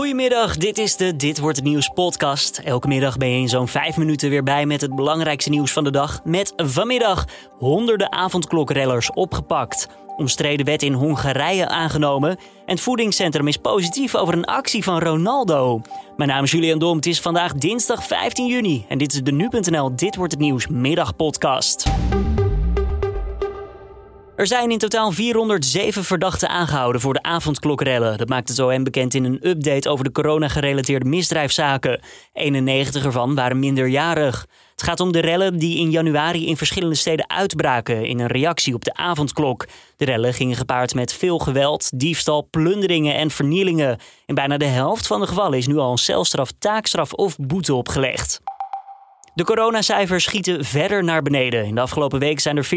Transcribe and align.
Goedemiddag, 0.00 0.56
dit 0.56 0.78
is 0.78 0.96
de 0.96 1.16
Dit 1.16 1.38
wordt 1.38 1.56
het 1.56 1.66
nieuws 1.66 1.88
podcast. 1.88 2.58
Elke 2.64 2.88
middag 2.88 3.16
ben 3.16 3.30
je 3.30 3.40
in 3.40 3.48
zo'n 3.48 3.68
vijf 3.68 3.96
minuten 3.96 4.30
weer 4.30 4.42
bij 4.42 4.66
met 4.66 4.80
het 4.80 4.94
belangrijkste 4.94 5.50
nieuws 5.50 5.72
van 5.72 5.84
de 5.84 5.90
dag. 5.90 6.24
Met 6.24 6.52
vanmiddag 6.56 7.24
honderden 7.58 8.12
avondklokrellers 8.12 9.12
opgepakt. 9.12 9.88
Omstreden 10.16 10.66
wet 10.66 10.82
in 10.82 10.92
Hongarije 10.92 11.68
aangenomen. 11.68 12.30
En 12.30 12.36
het 12.74 12.80
voedingscentrum 12.80 13.48
is 13.48 13.56
positief 13.56 14.14
over 14.14 14.34
een 14.34 14.44
actie 14.44 14.84
van 14.84 14.98
Ronaldo. 14.98 15.80
Mijn 16.16 16.28
naam 16.28 16.44
is 16.44 16.50
Julian 16.50 16.78
Dom, 16.78 16.96
het 16.96 17.06
is 17.06 17.20
vandaag 17.20 17.52
dinsdag 17.52 18.06
15 18.06 18.46
juni. 18.46 18.84
En 18.88 18.98
dit 18.98 19.12
is 19.12 19.22
de 19.22 19.32
Nu.nl 19.32 19.96
Dit 19.96 20.16
wordt 20.16 20.32
het 20.32 20.40
nieuws 20.40 20.66
middagpodcast. 20.66 21.90
Er 24.40 24.46
zijn 24.46 24.70
in 24.70 24.78
totaal 24.78 25.12
407 25.12 26.04
verdachten 26.04 26.48
aangehouden 26.48 27.00
voor 27.00 27.12
de 27.12 27.22
avondklokrellen. 27.22 28.18
Dat 28.18 28.28
maakt 28.28 28.48
het 28.48 28.58
OM 28.58 28.84
bekend 28.84 29.14
in 29.14 29.24
een 29.24 29.48
update 29.48 29.88
over 29.88 30.04
de 30.04 30.12
corona-gerelateerde 30.12 31.08
misdrijfzaken. 31.08 32.00
91 32.32 33.04
ervan 33.04 33.34
waren 33.34 33.58
minderjarig. 33.58 34.46
Het 34.70 34.82
gaat 34.82 35.00
om 35.00 35.12
de 35.12 35.20
rellen 35.20 35.58
die 35.58 35.78
in 35.78 35.90
januari 35.90 36.46
in 36.46 36.56
verschillende 36.56 36.94
steden 36.94 37.30
uitbraken 37.30 38.06
in 38.06 38.18
een 38.18 38.26
reactie 38.26 38.74
op 38.74 38.84
de 38.84 38.94
avondklok. 38.94 39.66
De 39.96 40.04
rellen 40.04 40.34
gingen 40.34 40.56
gepaard 40.56 40.94
met 40.94 41.12
veel 41.12 41.38
geweld, 41.38 41.90
diefstal, 41.94 42.48
plunderingen 42.50 43.14
en 43.14 43.30
vernielingen. 43.30 43.98
In 44.26 44.34
bijna 44.34 44.56
de 44.56 44.64
helft 44.64 45.06
van 45.06 45.20
de 45.20 45.26
gevallen 45.26 45.58
is 45.58 45.66
nu 45.66 45.76
al 45.76 45.90
een 45.90 45.98
celstraf, 45.98 46.50
taakstraf 46.58 47.12
of 47.12 47.36
boete 47.36 47.74
opgelegd. 47.74 48.40
De 49.34 49.44
coronacijfers 49.44 50.24
schieten 50.24 50.64
verder 50.64 51.04
naar 51.04 51.22
beneden. 51.22 51.64
In 51.64 51.74
de 51.74 51.80
afgelopen 51.80 52.18
week 52.18 52.40
zijn 52.40 52.56
er 52.56 52.68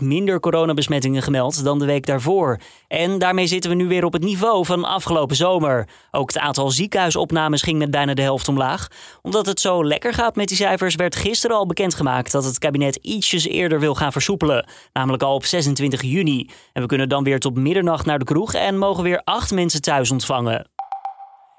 40% 0.00 0.02
minder 0.02 0.40
coronabesmettingen 0.40 1.22
gemeld 1.22 1.64
dan 1.64 1.78
de 1.78 1.84
week 1.84 2.06
daarvoor. 2.06 2.60
En 2.88 3.18
daarmee 3.18 3.46
zitten 3.46 3.70
we 3.70 3.76
nu 3.76 3.88
weer 3.88 4.04
op 4.04 4.12
het 4.12 4.22
niveau 4.22 4.64
van 4.64 4.84
afgelopen 4.84 5.36
zomer. 5.36 5.88
Ook 6.10 6.28
het 6.28 6.38
aantal 6.38 6.70
ziekenhuisopnames 6.70 7.62
ging 7.62 7.78
met 7.78 7.90
bijna 7.90 8.14
de 8.14 8.22
helft 8.22 8.48
omlaag. 8.48 8.88
Omdat 9.22 9.46
het 9.46 9.60
zo 9.60 9.84
lekker 9.84 10.14
gaat 10.14 10.36
met 10.36 10.48
die 10.48 10.56
cijfers, 10.56 10.94
werd 10.94 11.16
gisteren 11.16 11.56
al 11.56 11.66
bekendgemaakt 11.66 12.32
dat 12.32 12.44
het 12.44 12.58
kabinet 12.58 12.96
ietsjes 12.96 13.46
eerder 13.46 13.80
wil 13.80 13.94
gaan 13.94 14.12
versoepelen. 14.12 14.68
Namelijk 14.92 15.22
al 15.22 15.34
op 15.34 15.44
26 15.44 16.02
juni. 16.02 16.50
En 16.72 16.82
we 16.82 16.88
kunnen 16.88 17.08
dan 17.08 17.24
weer 17.24 17.38
tot 17.38 17.56
middernacht 17.56 18.06
naar 18.06 18.18
de 18.18 18.24
kroeg 18.24 18.54
en 18.54 18.78
mogen 18.78 19.02
weer 19.02 19.20
acht 19.24 19.52
mensen 19.52 19.82
thuis 19.82 20.10
ontvangen. 20.10 20.66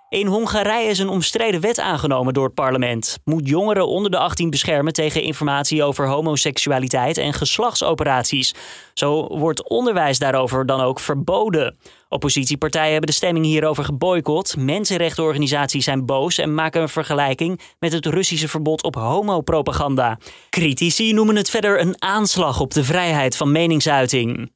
In 0.09 0.27
Hongarije 0.27 0.89
is 0.89 1.00
een 1.00 1.09
omstreden 1.09 1.61
wet 1.61 1.80
aangenomen 1.80 2.33
door 2.33 2.45
het 2.45 2.53
parlement. 2.53 3.17
Moet 3.23 3.47
jongeren 3.47 3.88
onder 3.88 4.11
de 4.11 4.17
18 4.17 4.49
beschermen 4.49 4.94
tegen 4.94 5.22
informatie 5.22 5.83
over 5.83 6.08
homoseksualiteit 6.08 7.17
en 7.17 7.33
geslachtsoperaties. 7.33 8.53
Zo 8.94 9.38
wordt 9.38 9.69
onderwijs 9.69 10.19
daarover 10.19 10.66
dan 10.66 10.81
ook 10.81 10.99
verboden. 10.99 11.77
Oppositiepartijen 12.09 12.91
hebben 12.91 13.09
de 13.09 13.16
stemming 13.16 13.45
hierover 13.45 13.83
geboycott. 13.83 14.58
Mensenrechtenorganisaties 14.58 15.83
zijn 15.83 16.05
boos 16.05 16.38
en 16.38 16.53
maken 16.53 16.81
een 16.81 16.89
vergelijking 16.89 17.59
met 17.80 17.92
het 17.92 18.05
Russische 18.05 18.47
verbod 18.47 18.83
op 18.83 18.95
homopropaganda. 18.95 20.17
Critici 20.49 21.14
noemen 21.14 21.36
het 21.36 21.49
verder 21.49 21.81
een 21.81 22.02
aanslag 22.02 22.59
op 22.59 22.73
de 22.73 22.83
vrijheid 22.83 23.38
van 23.38 23.52
meningsuiting. 23.52 24.52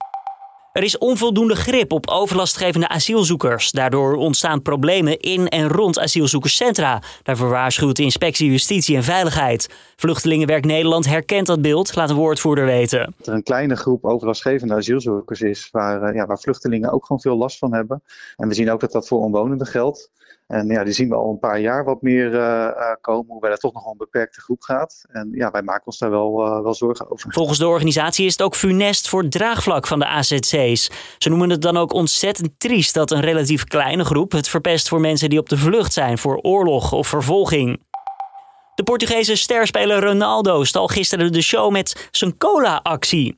Er 0.71 0.83
is 0.83 0.97
onvoldoende 0.97 1.55
grip 1.55 1.91
op 1.91 2.07
overlastgevende 2.07 2.87
asielzoekers. 2.87 3.71
Daardoor 3.71 4.15
ontstaan 4.15 4.61
problemen 4.61 5.19
in 5.19 5.47
en 5.47 5.67
rond 5.67 5.99
asielzoekerscentra. 5.99 7.01
Daarvoor 7.23 7.49
waarschuwt 7.49 7.95
de 7.95 8.03
inspectie 8.03 8.49
Justitie 8.49 8.95
en 8.95 9.03
Veiligheid. 9.03 9.69
Vluchtelingenwerk 9.95 10.65
Nederland 10.65 11.05
herkent 11.05 11.47
dat 11.47 11.61
beeld, 11.61 11.95
laat 11.95 12.09
een 12.09 12.15
woordvoerder 12.15 12.65
weten. 12.65 13.13
Dat 13.17 13.27
er 13.27 13.33
een 13.33 13.43
kleine 13.43 13.75
groep 13.75 14.05
overlastgevende 14.05 14.73
asielzoekers 14.73 15.41
is 15.41 15.69
waar, 15.71 16.01
eh, 16.03 16.15
ja, 16.15 16.25
waar 16.25 16.39
vluchtelingen 16.39 16.91
ook 16.91 17.05
gewoon 17.05 17.21
veel 17.21 17.37
last 17.37 17.57
van 17.57 17.73
hebben. 17.73 18.03
En 18.37 18.47
we 18.47 18.53
zien 18.53 18.71
ook 18.71 18.79
dat 18.79 18.91
dat 18.91 19.07
voor 19.07 19.19
omwonenden 19.19 19.67
geldt. 19.67 20.09
En 20.51 20.67
ja, 20.67 20.83
die 20.83 20.93
zien 20.93 21.09
we 21.09 21.15
al 21.15 21.29
een 21.29 21.39
paar 21.39 21.59
jaar 21.59 21.83
wat 21.83 22.01
meer 22.01 22.33
uh, 22.33 22.71
komen, 23.01 23.31
hoewel 23.31 23.51
het 23.51 23.59
toch 23.59 23.73
nog 23.73 23.85
een 23.85 23.97
beperkte 23.97 24.41
groep 24.41 24.61
gaat. 24.61 25.05
En 25.09 25.29
ja, 25.33 25.51
wij 25.51 25.61
maken 25.61 25.85
ons 25.85 25.97
daar 25.97 26.09
wel, 26.09 26.45
uh, 26.45 26.61
wel 26.61 26.73
zorgen 26.73 27.11
over. 27.11 27.33
Volgens 27.33 27.57
de 27.57 27.67
organisatie 27.67 28.25
is 28.25 28.31
het 28.31 28.41
ook 28.41 28.55
funest 28.55 29.09
voor 29.09 29.21
het 29.21 29.31
draagvlak 29.31 29.87
van 29.87 29.99
de 29.99 30.05
AZC's. 30.05 30.91
Ze 31.17 31.29
noemen 31.29 31.49
het 31.49 31.61
dan 31.61 31.77
ook 31.77 31.93
ontzettend 31.93 32.49
triest 32.57 32.93
dat 32.93 33.11
een 33.11 33.21
relatief 33.21 33.63
kleine 33.63 34.05
groep 34.05 34.31
het 34.31 34.47
verpest 34.47 34.87
voor 34.87 34.99
mensen 34.99 35.29
die 35.29 35.39
op 35.39 35.49
de 35.49 35.57
vlucht 35.57 35.93
zijn 35.93 36.17
voor 36.17 36.37
oorlog 36.37 36.91
of 36.91 37.07
vervolging. 37.07 37.79
De 38.75 38.83
Portugese 38.83 39.35
sterspeler 39.35 40.03
Ronaldo 40.03 40.63
stal 40.63 40.87
gisteren 40.87 41.31
de 41.31 41.41
show 41.41 41.71
met 41.71 42.07
zijn 42.11 42.37
cola-actie. 42.37 43.35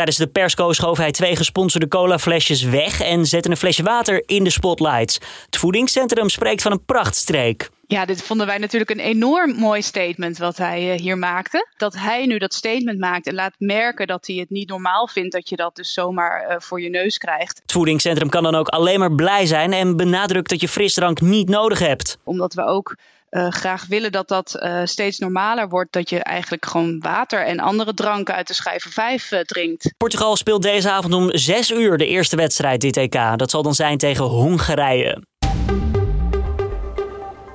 Tijdens 0.00 0.18
de 0.18 0.26
persco 0.26 0.72
schoof 0.72 0.98
hij 0.98 1.10
twee 1.10 1.36
gesponsorde 1.36 1.88
colaflesjes 1.88 2.62
weg 2.62 3.00
en 3.00 3.26
zette 3.26 3.50
een 3.50 3.56
flesje 3.56 3.82
water 3.82 4.22
in 4.26 4.44
de 4.44 4.50
spotlights. 4.50 5.18
Het 5.44 5.56
voedingscentrum 5.56 6.28
spreekt 6.28 6.62
van 6.62 6.72
een 6.72 6.84
prachtstreek. 6.84 7.70
Ja, 7.86 8.04
dit 8.04 8.22
vonden 8.22 8.46
wij 8.46 8.58
natuurlijk 8.58 8.90
een 8.90 8.98
enorm 8.98 9.54
mooi 9.54 9.82
statement 9.82 10.38
wat 10.38 10.56
hij 10.56 10.96
hier 10.96 11.18
maakte. 11.18 11.68
Dat 11.76 11.96
hij 11.96 12.26
nu 12.26 12.38
dat 12.38 12.54
statement 12.54 12.98
maakt 12.98 13.26
en 13.26 13.34
laat 13.34 13.54
merken 13.58 14.06
dat 14.06 14.26
hij 14.26 14.36
het 14.36 14.50
niet 14.50 14.68
normaal 14.68 15.08
vindt 15.08 15.32
dat 15.32 15.48
je 15.48 15.56
dat 15.56 15.76
dus 15.76 15.92
zomaar 15.92 16.50
uh, 16.50 16.56
voor 16.58 16.80
je 16.80 16.90
neus 16.90 17.18
krijgt. 17.18 17.60
Het 17.62 17.72
voedingscentrum 17.72 18.28
kan 18.28 18.42
dan 18.42 18.54
ook 18.54 18.68
alleen 18.68 18.98
maar 18.98 19.14
blij 19.14 19.46
zijn 19.46 19.72
en 19.72 19.96
benadrukt 19.96 20.50
dat 20.50 20.60
je 20.60 20.68
frisdrank 20.68 21.20
niet 21.20 21.48
nodig 21.48 21.78
hebt. 21.78 22.18
Omdat 22.24 22.54
we 22.54 22.64
ook 22.64 22.96
uh, 23.30 23.48
graag 23.48 23.86
willen 23.86 24.12
dat 24.12 24.28
dat 24.28 24.56
uh, 24.60 24.80
steeds 24.84 25.18
normaler 25.18 25.68
wordt. 25.68 25.92
Dat 25.92 26.10
je 26.10 26.18
eigenlijk 26.18 26.66
gewoon 26.66 27.00
water 27.00 27.46
en 27.46 27.60
andere 27.60 27.94
dranken 27.94 28.34
uit 28.34 28.46
de 28.46 28.54
schijver 28.54 28.90
5 28.90 29.30
uh, 29.30 29.40
drinkt. 29.40 29.94
Portugal 29.96 30.36
speelt 30.36 30.62
deze 30.62 30.90
avond 30.90 31.14
om 31.14 31.36
6 31.36 31.70
uur 31.70 31.98
de 31.98 32.06
eerste 32.06 32.36
wedstrijd 32.36 32.80
dit 32.80 32.96
EK. 32.96 33.18
Dat 33.36 33.50
zal 33.50 33.62
dan 33.62 33.74
zijn 33.74 33.98
tegen 33.98 34.24
Hongarije. 34.24 35.22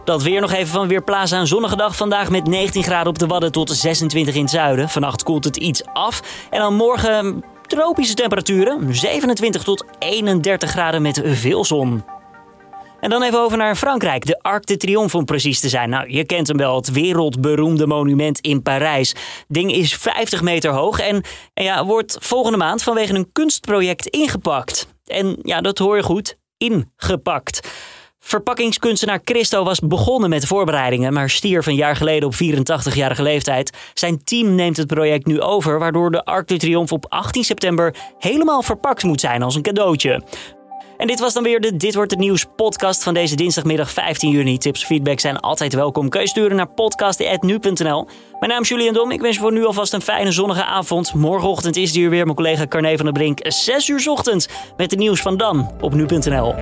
Dat 0.05 0.23
weer 0.23 0.41
nog 0.41 0.51
even 0.51 0.73
van 0.73 0.87
Weerplaza. 0.87 1.39
Een 1.39 1.47
zonnige 1.47 1.75
dag 1.75 1.95
vandaag 1.95 2.29
met 2.29 2.47
19 2.47 2.83
graden 2.83 3.07
op 3.07 3.19
de 3.19 3.27
Wadden 3.27 3.51
tot 3.51 3.69
26 3.69 4.35
in 4.35 4.41
het 4.41 4.49
zuiden. 4.49 4.89
Vannacht 4.89 5.23
koelt 5.23 5.43
het 5.43 5.57
iets 5.57 5.85
af. 5.85 6.21
En 6.49 6.59
dan 6.59 6.75
morgen 6.75 7.43
tropische 7.67 8.13
temperaturen. 8.13 8.95
27 8.95 9.63
tot 9.63 9.85
31 9.99 10.69
graden 10.69 11.01
met 11.01 11.21
veel 11.23 11.65
zon. 11.65 12.03
En 13.05 13.11
dan 13.11 13.23
even 13.23 13.39
over 13.39 13.57
naar 13.57 13.75
Frankrijk, 13.75 14.25
de 14.25 14.39
Arc 14.41 14.65
de 14.65 14.77
Triomphe 14.77 15.17
om 15.17 15.25
precies 15.25 15.59
te 15.59 15.69
zijn. 15.69 15.89
Nou, 15.89 16.11
je 16.11 16.25
kent 16.25 16.47
hem 16.47 16.57
wel, 16.57 16.75
het 16.75 16.91
wereldberoemde 16.91 17.87
monument 17.87 18.39
in 18.39 18.61
Parijs. 18.61 19.15
Ding 19.47 19.71
is 19.71 19.95
50 19.95 20.41
meter 20.41 20.71
hoog 20.71 20.99
en, 20.99 21.23
ja, 21.53 21.85
wordt 21.85 22.17
volgende 22.19 22.57
maand 22.57 22.83
vanwege 22.83 23.13
een 23.13 23.31
kunstproject 23.31 24.07
ingepakt. 24.07 24.87
En 25.05 25.37
ja, 25.41 25.61
dat 25.61 25.77
hoor 25.77 25.95
je 25.95 26.03
goed, 26.03 26.37
ingepakt. 26.57 27.69
Verpakkingskunstenaar 28.19 29.21
Christo 29.23 29.63
was 29.63 29.79
begonnen 29.79 30.29
met 30.29 30.45
voorbereidingen, 30.45 31.13
maar 31.13 31.29
stierf 31.29 31.65
een 31.65 31.75
jaar 31.75 31.95
geleden 31.95 32.27
op 32.27 32.33
84-jarige 32.33 33.23
leeftijd. 33.23 33.77
Zijn 33.93 34.23
team 34.23 34.55
neemt 34.55 34.77
het 34.77 34.87
project 34.87 35.25
nu 35.25 35.41
over, 35.41 35.79
waardoor 35.79 36.11
de 36.11 36.23
Arc 36.23 36.47
de 36.47 36.57
Triomphe 36.57 36.93
op 36.93 37.05
18 37.09 37.43
september 37.43 37.95
helemaal 38.19 38.61
verpakt 38.61 39.03
moet 39.03 39.21
zijn 39.21 39.41
als 39.41 39.55
een 39.55 39.61
cadeautje. 39.61 40.21
En 40.97 41.07
dit 41.07 41.19
was 41.19 41.33
dan 41.33 41.43
weer 41.43 41.61
de 41.61 41.75
Dit 41.75 41.95
wordt 41.95 42.11
het 42.11 42.19
nieuws 42.19 42.45
podcast 42.55 43.03
van 43.03 43.13
deze 43.13 43.35
dinsdagmiddag 43.35 43.91
15 43.91 44.29
juni. 44.29 44.57
Tips 44.57 44.85
feedback 44.85 45.19
zijn 45.19 45.39
altijd 45.39 45.73
welkom. 45.73 46.09
Kun 46.09 46.21
je 46.21 46.27
sturen 46.27 46.57
naar 46.57 46.67
podcast.nu.nl. 46.67 48.07
Mijn 48.39 48.51
naam 48.51 48.61
is 48.61 48.69
Julian 48.69 48.93
Dom. 48.93 49.11
Ik 49.11 49.21
wens 49.21 49.35
je 49.35 49.41
voor 49.41 49.51
nu 49.51 49.65
alvast 49.65 49.93
een 49.93 50.01
fijne 50.01 50.31
zonnige 50.31 50.65
avond. 50.65 51.13
Morgenochtend 51.13 51.75
is 51.75 51.93
hier 51.95 52.09
weer 52.09 52.23
mijn 52.23 52.35
collega 52.35 52.67
Carne 52.67 52.95
van 52.95 53.05
der 53.05 53.13
Brink. 53.13 53.39
6 53.43 53.87
uur 53.87 54.09
ochtend 54.09 54.47
met 54.77 54.91
het 54.91 54.99
nieuws 54.99 55.21
van 55.21 55.37
dan 55.37 55.71
op 55.81 55.93
nu.nl. 55.93 56.55